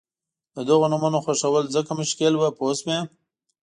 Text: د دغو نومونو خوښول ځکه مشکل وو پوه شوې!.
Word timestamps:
د 0.55 0.57
دغو 0.67 0.85
نومونو 0.91 1.17
خوښول 1.25 1.65
ځکه 1.75 1.91
مشکل 2.01 2.33
وو 2.35 2.49
پوه 2.57 2.73
شوې!. 2.79 2.97